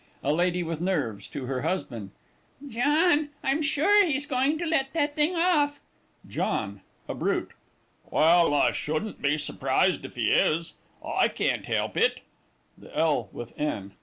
A 0.23 0.33
LADY 0.33 0.63
WITH 0.63 0.81
NERVES 0.81 1.27
(to 1.27 1.45
her 1.45 1.61
husband). 1.61 2.09
John, 2.67 3.29
I'm 3.43 3.61
sure 3.61 4.03
he's 4.03 4.25
going 4.25 4.57
to 4.57 4.65
let 4.65 4.93
that 4.95 5.15
thing 5.15 5.35
off! 5.35 5.79
JOHN 6.27 6.81
(a 7.07 7.13
Brute). 7.13 7.51
Well, 8.09 8.55
I 8.55 8.71
shouldn't 8.71 9.21
be 9.21 9.37
surprised 9.37 10.03
if 10.03 10.15
he 10.15 10.31
is. 10.31 10.73
I 11.05 11.27
can't 11.27 11.65
help 11.65 11.95
it. 11.97 12.21
THE 12.75 12.97
L. 12.97 13.29
WITH 13.31 13.53
N. 13.59 13.91